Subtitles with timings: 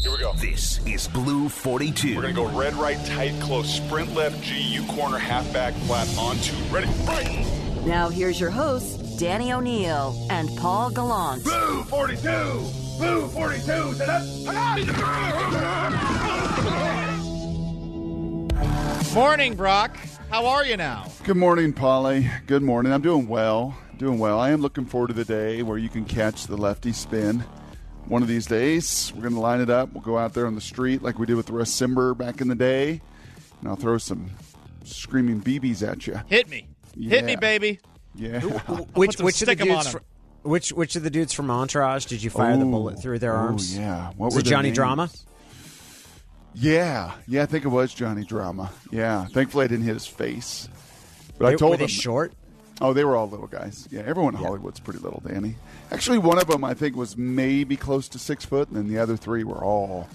[0.00, 0.32] Here we go.
[0.34, 2.14] This is Blue 42.
[2.14, 6.36] We're going to go red, right, tight, close, sprint left, GU corner, halfback, flat, on
[6.38, 6.56] two.
[6.72, 7.44] Ready, right.
[7.84, 11.42] Now here's your hosts, Danny O'Neill and Paul Gallant.
[11.42, 12.20] Blue 42.
[12.98, 13.74] Blue 42.
[19.14, 19.96] Morning, Brock.
[20.30, 21.10] How are you now?
[21.24, 22.30] Good morning, Polly.
[22.46, 22.92] Good morning.
[22.92, 23.76] I'm doing well.
[23.96, 24.38] Doing well.
[24.38, 27.44] I am looking forward to the day where you can catch the lefty spin.
[28.08, 29.92] One of these days, we're going to line it up.
[29.92, 32.48] We'll go out there on the street like we did with Russ Simber back in
[32.48, 33.02] the day,
[33.60, 34.30] and I'll throw some
[34.84, 36.18] screaming BBs at you.
[36.26, 36.68] Hit me.
[36.98, 37.80] Hit me, baby.
[38.14, 38.40] Yeah.
[38.94, 39.86] Which some which of the stick 'em on dudes?
[39.88, 39.92] 'em.
[39.92, 43.32] fr- which which of the dudes from Entourage did you fire the bullet through their
[43.34, 43.76] Ooh, arms?
[43.76, 44.08] yeah.
[44.16, 44.76] What Was were it Johnny names?
[44.76, 45.10] Drama?
[46.54, 47.12] Yeah.
[47.26, 48.70] Yeah, I think it was Johnny Drama.
[48.90, 49.26] Yeah.
[49.26, 50.68] Thankfully, I didn't hit his face.
[51.38, 51.88] But I told were they him.
[51.88, 52.32] short?
[52.80, 53.88] Oh, they were all little guys.
[53.90, 55.56] Yeah, everyone in Hollywood's pretty little, Danny.
[55.90, 58.98] Actually, one of them I think was maybe close to six foot, and then the
[58.98, 60.08] other three were all,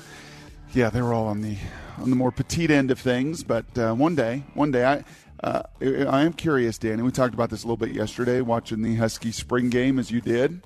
[0.74, 1.58] yeah, they were all on the
[1.98, 3.44] on the more petite end of things.
[3.44, 5.04] But uh, one day, one day, I
[5.44, 7.02] uh, I I am curious, Danny.
[7.04, 10.22] We talked about this a little bit yesterday, watching the Husky spring game as you
[10.22, 10.62] did.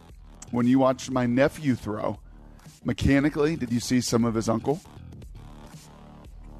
[0.51, 2.19] When you watched my nephew throw,
[2.85, 4.81] mechanically, did you see some of his uncle?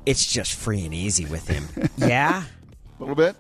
[0.06, 1.68] It's just free and easy with him.
[1.98, 3.36] yeah, A little bit.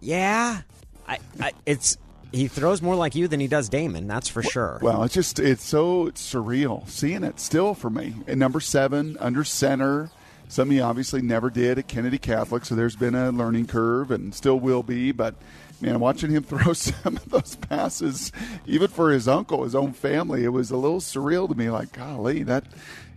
[0.00, 0.60] yeah.
[1.06, 1.98] I, I it's
[2.32, 4.06] he throws more like you than he does Damon.
[4.06, 4.78] That's for sure.
[4.82, 8.14] Well, it's just it's so surreal seeing it still for me.
[8.26, 10.10] At number seven, under center,
[10.48, 14.34] something he obviously never did at Kennedy Catholic, so there's been a learning curve and
[14.34, 15.12] still will be.
[15.12, 15.34] But
[15.80, 18.32] man, watching him throw some of those passes,
[18.66, 21.70] even for his uncle, his own family, it was a little surreal to me.
[21.70, 22.64] Like, golly, that.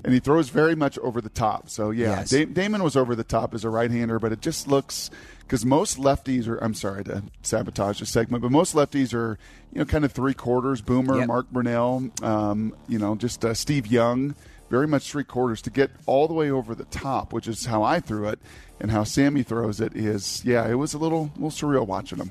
[0.06, 1.68] And he throws very much over the top.
[1.70, 2.30] So yeah, Yes.
[2.30, 5.98] Da- Damon was over the top as a right-hander, but it just looks because most
[5.98, 6.58] lefties are.
[6.64, 9.38] I'm sorry to sabotage the segment, but most lefties are
[9.74, 10.80] you know kind of three quarters.
[10.82, 11.28] Boomer, Yep.
[11.28, 14.36] Mark Brunell, um, you know, just uh, Steve Young,
[14.70, 17.82] very much three quarters to get all the way over the top, which is how
[17.82, 18.38] I threw it,
[18.80, 20.44] and how Sammy throws it is.
[20.46, 22.30] Yeah, it was a little little surreal watching him.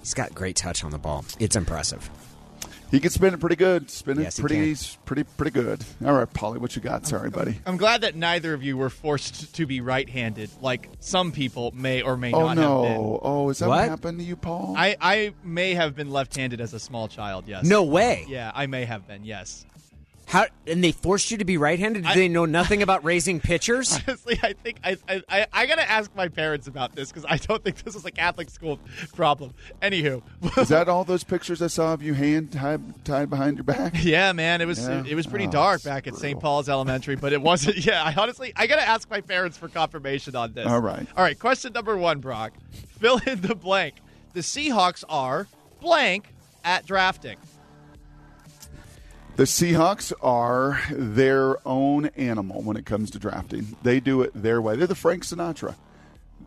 [0.00, 1.24] He's got great touch on the ball.
[1.38, 2.08] It's impressive.
[2.90, 3.90] He can spin it pretty good.
[3.90, 5.84] Spin it Yes, pretty, pretty, pretty good.
[6.04, 7.06] All right, Polly, what you got?
[7.06, 7.58] Sorry, buddy.
[7.66, 12.02] I'm glad that neither of you were forced to be right-handed, like some people may
[12.02, 12.64] or may Oh not have been.
[12.64, 13.20] no!
[13.22, 13.78] Oh, is that what?
[13.80, 13.88] What?
[13.88, 14.74] happened to you, Paul?
[14.78, 17.48] I, I may have been left-handed as a small child.
[17.48, 17.64] Yes.
[17.64, 18.26] No way.
[18.28, 19.24] Yeah, I may have been.
[19.24, 19.66] Yes.
[20.26, 22.02] How and they forced you to be right-handed?
[22.02, 23.98] Did I- they know nothing about raising pitchers?
[24.08, 27.36] Honestly, I think I I, I, I gotta ask my parents about this because I
[27.36, 28.78] don't think this is a Catholic school
[29.14, 29.52] problem.
[29.82, 30.22] Anywho,
[30.58, 33.94] Is that all those pictures I saw of you hand tied, tied behind your back?
[34.02, 35.04] yeah, man, it was Yeah?
[35.06, 36.40] it, was pretty Oh, dark back at St.
[36.40, 37.84] Paul's Elementary, but it wasn't.
[37.84, 40.66] Yeah, I honestly I gotta ask my parents for confirmation on this.
[40.66, 41.06] All right.
[41.16, 41.38] all right.
[41.38, 42.52] Question number one, Brock.
[42.98, 43.96] Fill in the blank.
[44.32, 45.46] The Seahawks are
[45.80, 46.32] blank
[46.64, 47.36] at drafting.
[49.36, 53.76] The Seahawks are their own animal when it comes to drafting.
[53.82, 54.76] They do it their way.
[54.76, 55.74] They're the Frank Sinatra.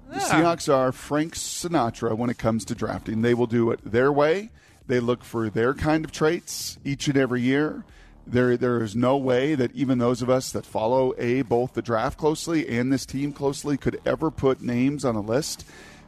[0.10, 3.24] The Seahawks are Frank Sinatra when it comes to drafting.
[3.24, 4.52] They will do it their way.
[4.88, 7.84] They look for their kind of traits each and every year.
[8.26, 11.82] There, there is no way that even those of us that follow a both the
[11.82, 15.66] draft closely and this team closely could ever put names on a list.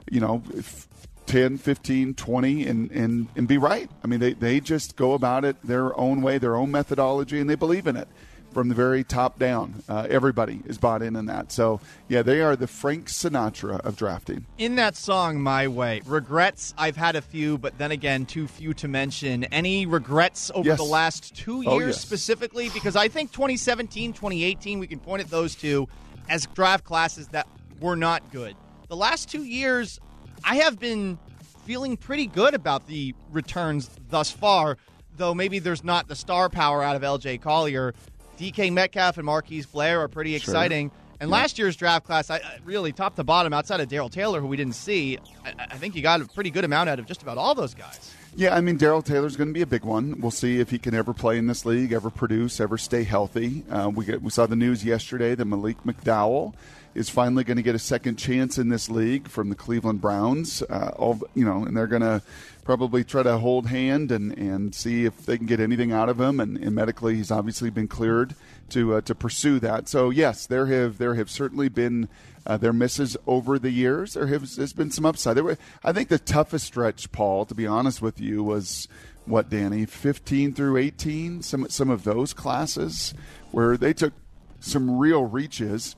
[0.10, 0.88] You know, if
[1.30, 3.90] 10, 15, 20 and, and, and be right.
[4.04, 7.48] I mean, they, they just go about it their own way, their own methodology, and
[7.48, 8.08] they believe in it
[8.52, 9.84] from the very top down.
[9.88, 11.52] Uh, everybody is bought in in that.
[11.52, 14.48] So, yeah, they are the Frank Sinatra of drafting.
[14.58, 18.74] In that song, My Way, regrets, I've had a few, but then again, too few
[18.74, 19.44] to mention.
[19.44, 20.80] Any regrets over Yes.
[20.80, 22.02] the last two years yes.
[22.02, 22.70] specifically?
[22.70, 25.88] Because I think 2017, 2018, we can point at those two
[26.28, 27.48] as draft classes that
[27.80, 28.56] were not good.
[28.88, 30.00] The last two years,
[30.44, 31.18] I have been
[31.66, 34.78] feeling pretty good about the returns thus far,
[35.18, 37.94] though maybe there's not the star power out of LJ Collier.
[38.40, 40.92] DK Metcalf and Marquise Blair are pretty exciting.
[41.20, 44.40] And last year's draft class, I, I really top to bottom, outside of Darrell Taylor,
[44.40, 47.06] who we didn't see, I, I think you got a pretty good amount out of
[47.06, 48.16] just about all those guys.
[48.36, 50.22] Yeah, I mean, Darrell Taylor's going to be a big one.
[50.22, 53.64] We'll see if he can ever play in this league, ever produce, ever stay healthy.
[53.70, 56.54] Uh, we get, we saw the news yesterday that Malik McDowell
[56.96, 60.62] is finally going to get a second chance in this league from the Cleveland Browns.
[60.64, 62.22] Uh, all, you know, and they're going to
[62.64, 66.20] probably try to hold hand and, and see if they can get anything out of
[66.20, 66.40] him.
[66.40, 68.36] And, and medically, he's obviously been cleared
[68.70, 69.88] to uh, to pursue that.
[69.90, 72.08] So yes, there have there have certainly been
[72.50, 74.16] uh, their misses over the years.
[74.16, 75.38] There has, has been some upside.
[75.38, 78.88] There were, I think the toughest stretch, Paul, to be honest with you, was
[79.26, 81.44] what Danny, fifteen through eighteen.
[81.44, 83.14] Some some of those classes
[83.52, 84.14] where they took
[84.60, 85.96] some real reaches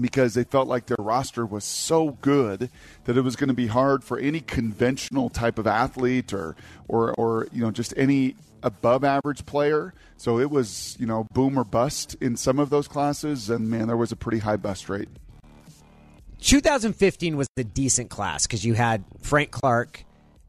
[0.00, 2.68] because they felt like their roster was so good
[3.04, 6.56] that it was going to be hard for any conventional type of athlete or
[6.88, 9.94] or or you know just any above average player.
[10.16, 13.50] So it was, you know, boom or bust in some of those classes.
[13.50, 15.08] And man, there was a pretty high bust rate.
[16.44, 20.04] 2015 was a decent class because you had Frank Clark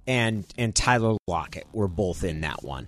[0.05, 2.87] and and Tyler Lockett were both in that one.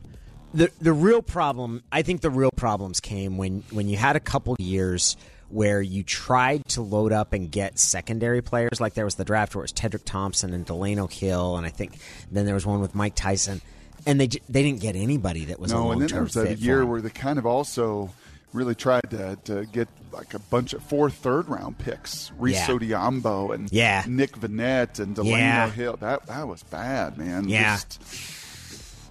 [0.54, 4.20] The the real problem, I think, the real problems came when when you had a
[4.20, 5.16] couple years
[5.50, 8.82] where you tried to load up and get secondary players.
[8.82, 11.70] Like there was the draft where it was Tedric Thompson and Delano Hill, and I
[11.70, 11.98] think
[12.30, 13.62] then there was one with Mike Tyson,
[14.06, 16.60] and they they didn't get anybody that was a No, and then there was that
[16.60, 18.10] year where they kind of also
[18.54, 22.32] really tried to, to get like a bunch of four third round picks.
[22.40, 22.68] Rees Yeah.
[22.68, 24.04] Odhiambo and Yeah.
[24.08, 25.70] Nick Vannett and Delano Yeah.
[25.70, 25.98] Hill.
[26.00, 27.48] That that was bad, man.
[27.50, 27.76] Yeah.
[27.76, 28.02] Just-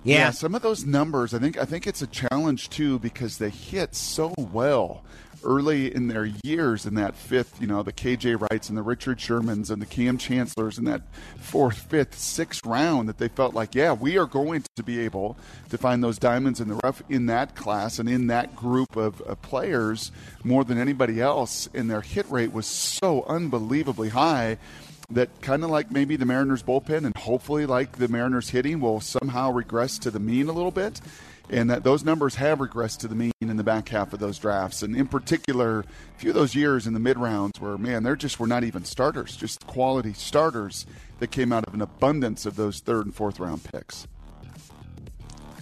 [0.07, 3.51] yeah, some of those numbers, I think I think it's a challenge too because they
[3.51, 5.05] hit so well
[5.47, 9.19] early in their years in that fifth, you know, the KJ Wrights and the Richard
[9.19, 11.03] Shermans and the Cam Chancellors in that
[11.39, 15.37] fourth, fifth, sixth round that they felt like, yeah, we are going to be able
[15.71, 19.21] to find those diamonds in the rough in that class and in that group of,
[19.23, 20.11] of players
[20.43, 21.69] more than anybody else.
[21.73, 24.59] And their hit rate was so unbelievably high
[25.11, 29.01] that kind of like maybe the Mariners bullpen and hopefully like the Mariners hitting will
[29.01, 31.01] somehow regress to the mean a little bit.
[31.49, 34.37] And that those numbers have regressed to the mean in the back half of those
[34.37, 34.83] drafts.
[34.83, 38.17] And in particular, a few of those years in the mid rounds where, man, there
[38.17, 40.87] just were not even starters, just quality starters
[41.21, 44.09] that came out of an abundance of those third and fourth round picks.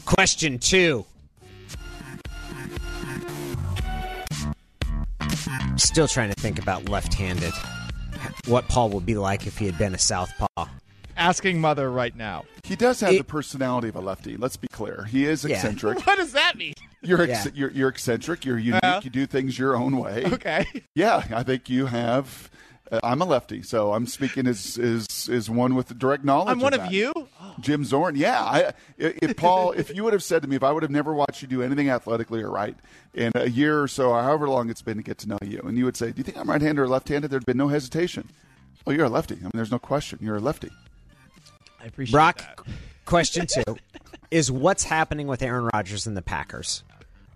[0.06, 1.04] Question two.
[5.76, 7.52] Still trying to think about left-handed.
[8.46, 10.66] What Paul would be like if he had been a southpaw.
[11.16, 12.44] Asking mother right now.
[12.64, 14.36] He does have It- the personality of a lefty.
[14.36, 15.04] Let's be clear.
[15.04, 15.56] He is Yeah.
[15.56, 15.98] eccentric.
[16.06, 16.74] What does that mean?
[17.02, 17.52] You're, ex- Yeah.
[17.54, 18.44] you're you're eccentric.
[18.44, 18.80] You're unique.
[18.82, 19.00] Yeah.
[19.02, 20.24] You do things your own way.
[20.26, 20.66] Okay.
[20.94, 22.50] Yeah, I think you have.
[22.90, 26.48] Uh, I'm a lefty, so I'm speaking as is is one with direct knowledge.
[26.50, 26.92] I'm one of that.
[26.92, 27.12] you.
[27.60, 28.16] Jim Zorn.
[28.16, 30.90] Yeah, I, if Paul, if you would have said to me, if I would have
[30.90, 32.76] never watched you do anything athletically or right
[33.14, 35.60] in a year or so, or however long it's been to get to know you,
[35.64, 38.28] and you would say, "Do you think I'm right-handed or left-handed?" There'd been no hesitation.
[38.86, 39.36] Oh, you're a lefty.
[39.36, 40.18] I mean, there's no question.
[40.20, 40.70] You're a lefty.
[41.80, 42.58] I appreciate Brock, that.
[43.04, 43.76] question two
[44.30, 46.82] is what's happening with Aaron Rodgers and the Packers?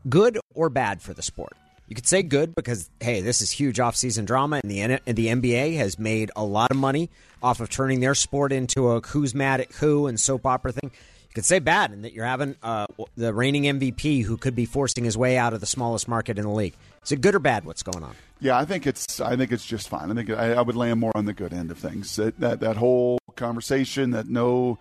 [0.09, 1.57] Good or bad for the sport?
[1.89, 5.27] You could say good because hey, this is huge off-season drama, and the and the
[5.29, 7.09] NBA has made a lot of money
[7.43, 10.91] off of turning their sport into a who's mad at who and soap opera thing.
[10.93, 12.87] You could say bad, in that you're having uh,
[13.17, 16.45] the reigning MVP who could be forcing his way out of the smallest market in
[16.45, 16.75] the league.
[17.05, 17.65] Is it good or bad?
[17.65, 18.15] What's going on?
[18.41, 19.21] Yeah, I think it's.
[19.21, 20.11] I think it's just fine.
[20.11, 22.15] I think I, I would land more on the good end of things.
[22.17, 24.79] That that, that whole conversation that no,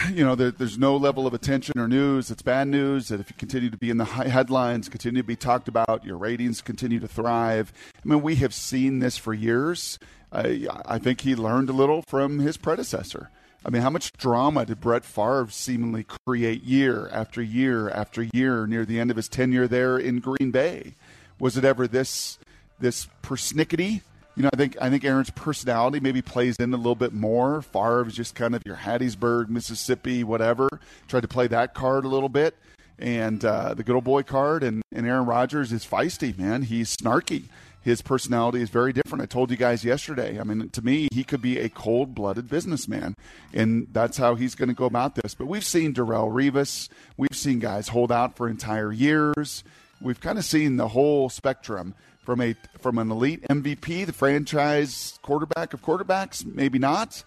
[0.12, 2.30] you know, there, there's no level of attention or news.
[2.30, 3.08] It's bad news.
[3.08, 6.16] That if you continue to be in the headlines, continue to be talked about, your
[6.16, 7.72] ratings continue to thrive.
[7.94, 9.98] I mean, we have seen this for years.
[10.32, 13.30] I, I think he learned a little from his predecessor.
[13.64, 18.66] I mean, how much drama did Brett Favre seemingly create year after year after year
[18.66, 20.94] near the end of his tenure there in Green Bay?
[21.38, 22.38] Was it ever this
[22.80, 24.02] this persnickety?
[24.34, 27.60] You know, I think I think Aaron's personality maybe plays in a little bit more.
[27.60, 30.68] Favre is just kind of your Hattiesburg, Mississippi, whatever.
[31.06, 32.56] Tried to play that card a little bit,
[32.98, 34.62] and uh, the good old boy card.
[34.62, 36.62] And, and Aaron Rodgers is feisty, man.
[36.62, 37.44] He's snarky.
[37.82, 39.22] His personality is very different.
[39.22, 40.38] I told you guys yesterday.
[40.38, 43.16] I mean, to me, he could be a cold blooded businessman,
[43.52, 45.34] and that's how he's going to go about this.
[45.34, 46.88] But we've seen Darrelle Revis.
[47.16, 49.64] We've seen guys hold out for entire years.
[50.00, 55.18] We've kind of seen the whole spectrum from a from an elite MVP, the franchise
[55.22, 57.22] quarterback of quarterbacks, maybe not.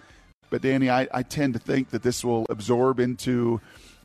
[0.50, 3.60] But Danny, I, I tend to think that this will absorb into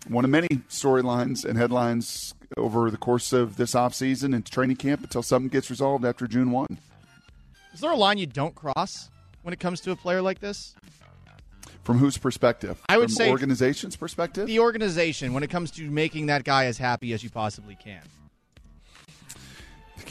[0.08, 5.02] one of many storylines and headlines over the course of this offseason and training camp
[5.02, 6.78] until something gets resolved after June 1.
[7.74, 9.10] Is there a line you don't cross
[9.42, 10.74] when it comes to a player like this?
[11.84, 12.80] From whose perspective?
[12.88, 14.46] I would From say- organization's perspective.
[14.46, 18.00] The organization, when it comes to making that guy as happy as you possibly can.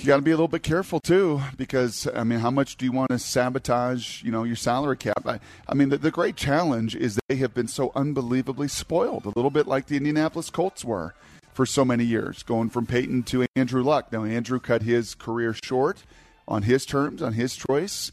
[0.02, 2.86] You got to be a little bit careful too, because I mean, how much do
[2.86, 5.26] you want to sabotage, you know, your salary cap?
[5.26, 9.30] I, I mean, the, the great challenge is they have been so unbelievably spoiled, a
[9.30, 11.14] little bit like the Indianapolis Colts were
[11.54, 14.12] for so many years, going from Peyton to Andrew Luck.
[14.12, 16.04] Now, Andrew cut his career short
[16.48, 18.12] on his terms, on his choice.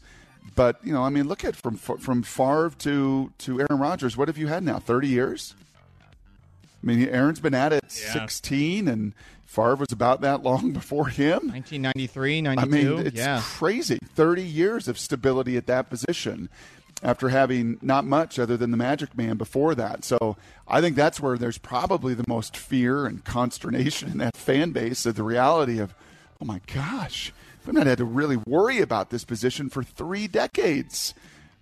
[0.55, 4.15] But you know, I mean, look at from from Favre to to Aaron Rodgers.
[4.17, 4.79] What have you had now?
[4.79, 5.53] Thirty years.
[6.83, 8.13] I mean, Aaron's been at it Yeah.
[8.13, 9.13] sixteen, and
[9.45, 11.49] Favre was about that long before him.
[11.49, 13.41] 1993, I mean, it's yeah.
[13.43, 13.97] crazy.
[14.13, 16.49] 30 years of stability at that position
[17.03, 20.03] after having not much other than the Magic Man before that.
[20.03, 20.35] So
[20.67, 25.05] I think that's where there's probably the most fear and consternation in that fan base
[25.05, 25.93] of the reality of,
[26.41, 27.31] oh my gosh,
[27.65, 31.13] we've not had to really worry about this position for three decades.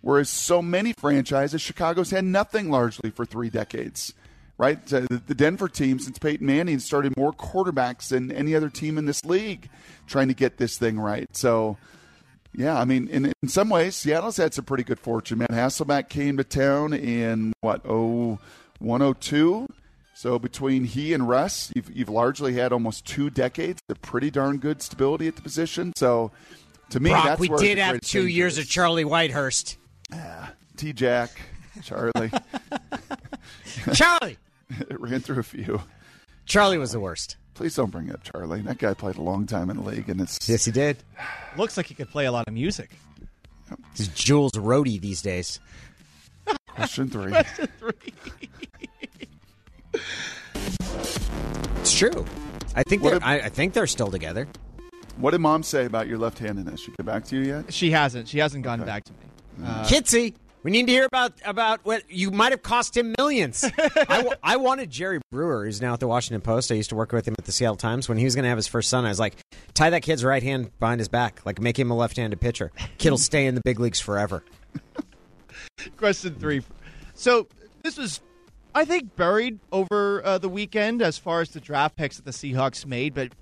[0.02, 4.14] Whereas so many franchises, Chicago's had nothing largely for three decades.
[4.58, 4.86] Right?
[4.86, 9.26] The Denver team, since Peyton Manning, started more quarterbacks than any other team in this
[9.26, 9.70] league
[10.08, 11.28] trying to get this thing right.
[11.36, 11.78] So,
[12.54, 15.40] yeah, I mean, in, in some ways, Seattle's had some pretty good fortune.
[15.40, 15.50] man.
[15.52, 18.40] Hasselbeck came to town in, what, oh,
[18.80, 19.68] 102?
[20.14, 24.60] So between he and Russ, you've, you've largely had almost two decades of pretty darn
[24.60, 25.92] good stability at the position.
[25.98, 26.32] So,
[26.92, 28.66] to me, Brock, that's we did have two years is.
[28.66, 29.76] of Charlie Whitehurst.
[30.14, 30.94] Ah, T.
[30.94, 31.32] Jack,
[31.84, 32.32] Charlie.
[33.94, 34.38] Charlie.
[34.90, 35.82] it ran through a few.
[36.46, 37.38] Charlie was the worst.
[37.56, 38.62] Please don't bring up Charlie.
[38.62, 40.98] That guy played a long time in the league, and it's Yes, he did.
[41.58, 42.92] Looks like he could play a lot of music.
[43.96, 45.60] He's Jules Rhodey these days.
[46.68, 47.32] question three.
[47.32, 47.94] Question three.
[51.82, 52.26] It's true.
[52.76, 53.18] I think What they're.
[53.18, 54.48] if- I, I think they're still together.
[55.18, 56.82] What did mom say about your left-handedness?
[56.82, 57.74] She get back to you yet?
[57.74, 58.28] She hasn't.
[58.28, 59.20] She hasn't gotten back to me.
[59.66, 60.34] Uh, Kitsy,
[60.66, 63.64] we need to hear about about what you might have cost him millions.
[63.78, 66.72] I, I wanted Jerry Brewer, who's now at the Washington Post.
[66.72, 68.50] I used to work with him at the Seattle Times when he was going to
[68.50, 69.06] have his first son.
[69.06, 69.36] I was like,
[69.76, 72.72] tie that kid's right hand behind his back, like make him a left-handed pitcher.
[72.98, 74.44] Kid'll stay in the big leagues forever.
[75.98, 76.64] Question three.
[77.14, 77.48] So
[77.84, 78.22] this was,
[78.74, 82.32] I think, buried over uh, the weekend as far as the draft picks that the
[82.32, 83.14] Seahawks made.
[83.14, 83.34] But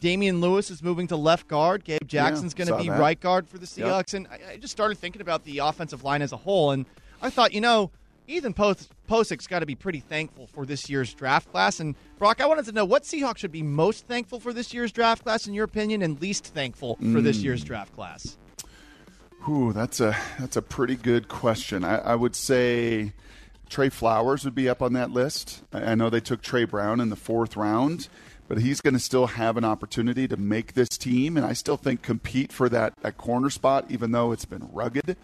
[0.00, 1.84] Damien Lewis is moving to left guard.
[1.84, 3.00] Gabe Jackson's going to be that.
[3.00, 3.86] right guard for the Yep.
[3.86, 4.14] Seahawks.
[4.14, 6.86] And I, I just started thinking about the offensive line as a whole, and
[7.20, 7.90] I thought, you know.
[8.28, 11.78] Ethan Pos- Pocic's got to be pretty thankful for this year's draft class.
[11.78, 14.90] And Brock, I wanted to know what Seahawks should be most thankful for this year's
[14.90, 17.68] draft class, in your opinion, and least thankful for this year's mm.
[17.68, 18.36] draft class.
[19.48, 21.84] Ooh, that's a that's a pretty good question.
[21.84, 23.12] I, I would say
[23.68, 25.62] Tre Flowers would be up on that list.
[25.72, 28.08] I, I know they took Tre Brown in the fourth round,
[28.48, 31.76] but he's going to still have an opportunity to make this team, and I still
[31.76, 35.16] think compete for that that corner spot, even though it's been rugged,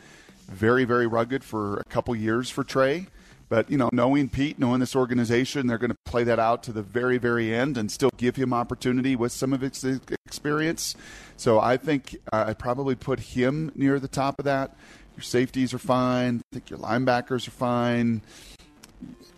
[0.49, 3.07] very very rugged for a couple years for Tre.
[3.53, 6.73] But you know, knowing Pete, knowing this organization, they're going to play that out to
[6.73, 10.97] the very, very end and still give him opportunity with some of his experience.
[11.37, 14.75] So I think uh, I probably put him near the top of that.
[15.17, 16.41] Your safeties are fine.
[16.51, 18.23] I think your linebackers are fine.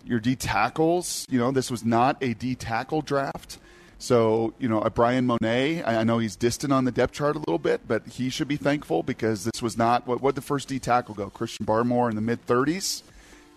[0.05, 3.57] Your D tackles, you know, this was not a D tackle draft.
[3.97, 7.57] So, you know, Bryan Mone, I know he's distant on the depth chart a little
[7.57, 10.79] bit, but he should be thankful because this was not what what the first D
[10.79, 11.29] tackle go.
[11.29, 13.03] Christian Barmore in the mid 30s.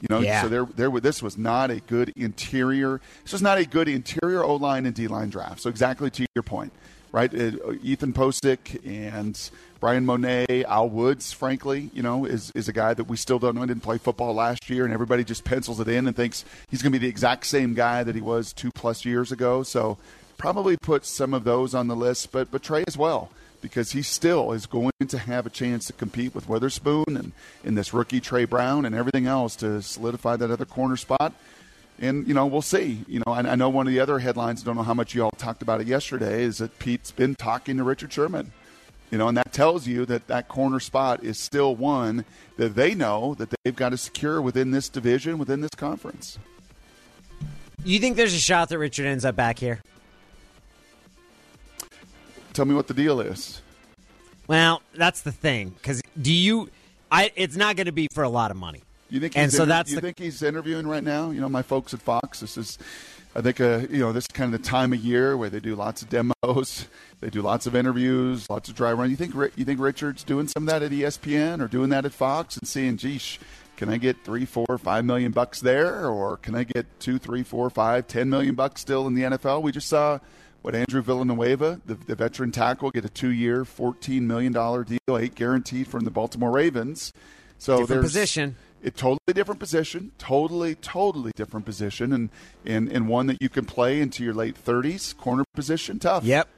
[0.01, 0.43] You know, Yeah.
[0.43, 3.01] so there, there, this was not a good interior.
[3.25, 5.61] This was not a good interior O line and D line draft.
[5.61, 6.73] So exactly to your point,
[7.11, 7.33] right?
[7.35, 12.95] Uh, Ethan Pocic and Bryan Mone, Al Woods, frankly, you know, is is a guy
[12.95, 13.67] that we still don't know.
[13.67, 16.93] Didn't play football last year, and everybody just pencils it in and thinks he's going
[16.93, 19.65] to be the exact same guy that he was two plus years ago.
[19.65, 19.99] So
[20.39, 23.31] probably put some of those on the list, but but Tre as well
[23.61, 27.33] because he still is going to have a chance to compete with Witherspoon and
[27.65, 31.33] in this rookie Tre Brown and everything else to solidify that other corner spot.
[32.01, 33.05] And you know we'll see.
[33.09, 34.63] You know, I, I know one of the other headlines.
[34.63, 36.45] I don't know how much you all talked about it yesterday.
[36.45, 38.53] Is that Pete's been talking to Richard Sherman.
[39.11, 42.27] You know, and that tells you that that corner spot is still one
[42.59, 46.39] that they know that they've got to secure within this division, within this conference.
[47.85, 49.81] You think there's a shot that Richard ends up back here?
[52.59, 53.63] Tell me what the deal is.
[54.49, 55.69] Well, that's the thing.
[55.69, 56.71] Because do you?
[57.09, 57.31] I.
[57.37, 58.83] It's not going to be for a lot of money.
[59.11, 59.39] You think?
[59.39, 61.31] And so inter- that's you the- think he's interviewing right now?
[61.31, 62.41] You know, my folks at Fox.
[62.41, 62.77] This is,
[63.37, 65.61] I think, uh, you know, this is kind of the time of year where they
[65.61, 66.89] do lots of demos,
[67.21, 69.09] they do lots of interviews, lots of dry run.
[69.09, 69.37] You think?
[69.57, 72.67] You think Richard's doing some of that at ESPN or doing that at Fox and
[72.67, 73.39] seeing, geesh,
[73.77, 77.45] can I get three, four, five million bucks there, or can I get two, three,
[77.45, 79.63] four, five, ten million bucks still in the NFL?
[79.63, 80.19] We just saw.
[80.63, 85.35] What Andrew Villanueva, the, the veteran tackle, get a two-year, fourteen million dollar deal, eight
[85.35, 87.13] guaranteed from the Baltimore Ravens.
[87.59, 88.57] So Different position.
[88.85, 92.31] a totally different position, totally, totally different position, and,
[92.65, 96.25] and and one that you can play into your late thirties, corner position, tough.
[96.25, 96.49] Yep.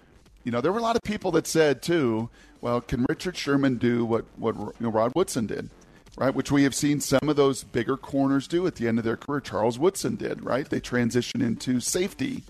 [0.45, 2.31] You know, there were a lot of people that said too,
[2.63, 5.69] well, can Richard Sherman do what what you know, Rod Woodson did,
[6.17, 6.35] right?
[6.35, 9.19] Which we have seen some of those bigger corners do at the end of their
[9.19, 9.41] career.
[9.41, 10.69] Charles Woodson did, right?
[10.69, 12.45] They transition into safety.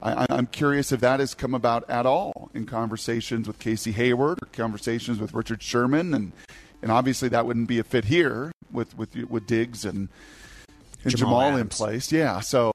[0.00, 4.38] I, I'm curious if that has come about at all in conversations with Casey Hayward
[4.42, 6.32] or conversations with Richard Sherman, and
[6.82, 10.08] and obviously that wouldn't be a fit here with with with Diggs and
[11.04, 12.12] and Jamal Jamal, in place.
[12.12, 12.72] Yeah, so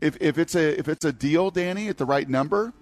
[0.00, 2.72] if if it's a if it's a deal, Danny, at the right number,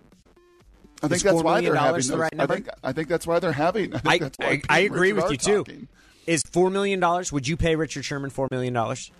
[1.02, 3.52] I think that's why they're having the right I think I think that's why they're
[3.52, 3.94] having.
[3.94, 5.64] I, think I, I, I agree Richard with you too.
[5.64, 5.88] talking.
[6.26, 7.32] Is four million dollars?
[7.32, 9.10] Would you pay Richard Sherman four million dollars?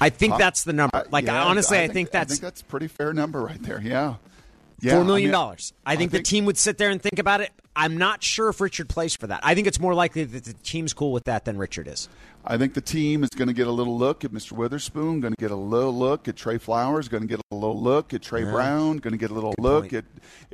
[0.00, 1.04] I think Uh, that's the number.
[1.10, 3.80] Like yeah, honestly, I think, I that's think that's a pretty fair number right there.
[3.82, 4.14] Yeah,
[4.80, 5.72] Yeah, Four I mean, dollars.
[5.84, 7.50] I, think think- the team would sit there and think about it.
[7.74, 9.40] I'm not sure if Richard plays for that.
[9.44, 12.08] I think it's more likely that the team's cool with that than Richard is.
[12.50, 14.52] I think the team is going to get a little look at Mr.
[14.52, 17.78] Witherspoon, going to get a little look at Tre Flowers, going to get a little
[17.78, 19.92] look at Tre Brown, going to get a little look point.
[19.92, 20.04] at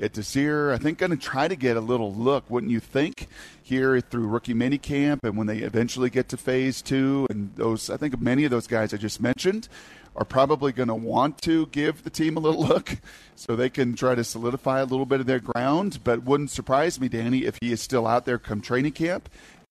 [0.03, 0.73] at Desir.
[0.73, 3.29] I think going to try to get a little look, wouldn't you think,
[3.63, 7.89] here through rookie minicamp and when they eventually get to phase two and those.
[7.89, 9.69] I think many of those guys I just mentioned
[10.17, 12.99] are probably going to want to give the team a little look
[13.37, 16.01] so they can try to solidify a little bit of their ground.
[16.05, 19.29] But wouldn't surprise me, Danny, if he is still out there come training camp.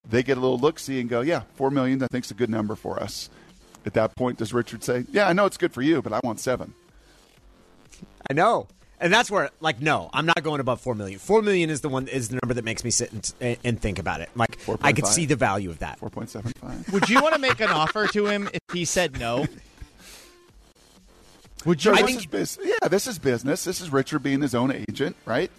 [0.09, 2.01] They get a little look see and go, yeah, four million.
[2.03, 3.29] I think is a good number for us.
[3.85, 6.19] At that point, does Richard say, "Yeah, I know it's good for you, but I
[6.23, 6.73] want seven?
[8.29, 8.67] I know.
[8.99, 11.19] And that's where, like, no, I'm not going above four million.
[11.19, 13.99] Four million is the one is the number that makes me sit and, and think
[13.99, 14.29] about it.
[14.35, 15.07] Like, I could 4.5?
[15.07, 15.99] see the value of that.
[15.99, 16.91] Four point seven five.
[16.93, 19.45] Would you want to make an offer to him if he said no?
[21.65, 21.91] Would you?
[21.91, 22.67] Sure, I this think- is business.
[22.81, 23.63] Yeah, this is business.
[23.65, 25.51] This is Richard being his own agent, right?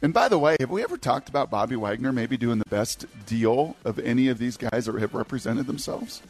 [0.00, 3.06] And by the way, have we ever talked about Bobby Wagner maybe doing the best
[3.26, 6.22] deal of any of these guys that have represented themselves?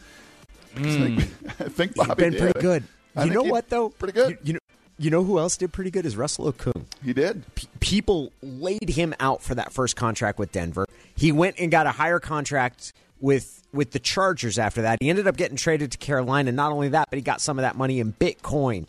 [0.76, 1.48] I think, hmm.
[1.62, 2.40] I think He's Bobby been did.
[2.40, 2.84] pretty good.
[3.16, 3.90] I You know what though?
[3.90, 4.30] Pretty good.
[4.30, 4.58] You, you know,
[4.98, 6.84] you know who else did pretty good is Russell Okung.
[7.04, 7.42] He did.
[7.54, 10.86] P- people laid him out for that first contract with Denver.
[11.14, 14.98] He went and got a higher contract with with the Chargers after that.
[15.00, 16.52] He ended up getting traded to Carolina.
[16.52, 18.86] Not only that, but he got some of that money in Bitcoin.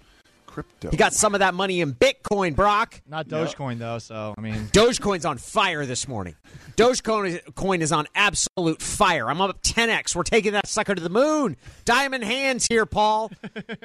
[0.50, 0.89] Crypto.
[0.89, 3.01] He got some of that money in Bitcoin, Brock.
[3.08, 6.36] Not Dogecoin though, so I mean, Dogecoin's on fire this morning.
[6.75, 9.29] Dogecoin is, coin is on absolute fire.
[9.29, 10.15] I'm up 10x.
[10.15, 11.56] We're taking that sucker to the moon.
[11.86, 13.32] Diamond hands here, Paul.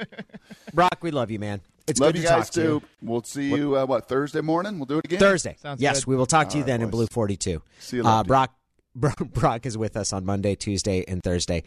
[0.74, 1.60] Brock, we love you, man.
[1.86, 2.82] It's Love good you to guys talk to you.
[3.02, 4.78] We'll see you uh, what Thursday morning.
[4.78, 5.18] We'll do it again.
[5.18, 5.56] Thursday.
[5.60, 6.10] Sounds yes, good.
[6.10, 6.90] we will talk to you All then right, in.
[6.90, 7.62] Blue 42.
[7.78, 8.24] See you uh.
[8.24, 8.54] Brock,
[8.94, 11.62] Brock is with us on Monday, Tuesday, and Thursday.